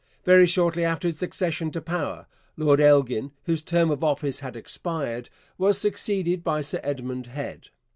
[0.23, 2.25] Very shortly after its accession to power,
[2.57, 7.69] Lord Elgin, whose term of office had expired, was succeeded by Sir Edmund Head.